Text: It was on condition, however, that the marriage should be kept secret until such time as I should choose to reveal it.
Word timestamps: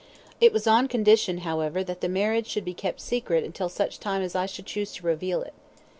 It 0.39 0.51
was 0.51 0.65
on 0.65 0.87
condition, 0.87 1.41
however, 1.45 1.83
that 1.83 2.01
the 2.01 2.09
marriage 2.09 2.47
should 2.47 2.65
be 2.65 2.73
kept 2.73 2.99
secret 2.99 3.43
until 3.43 3.69
such 3.69 3.99
time 3.99 4.23
as 4.23 4.33
I 4.35 4.47
should 4.47 4.65
choose 4.65 4.91
to 4.93 5.05
reveal 5.05 5.43
it. 5.43 5.53